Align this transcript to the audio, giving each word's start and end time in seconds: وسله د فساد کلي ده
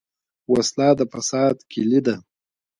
وسله 0.51 0.87
د 0.99 1.01
فساد 1.11 1.55
کلي 1.71 1.99
ده 2.07 2.15